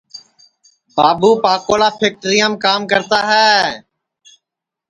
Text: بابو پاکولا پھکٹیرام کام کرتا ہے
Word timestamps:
بابو 0.95 1.31
پاکولا 1.43 1.89
پھکٹیرام 1.99 2.53
کام 2.63 2.81
کرتا 2.91 3.19
ہے 3.31 3.53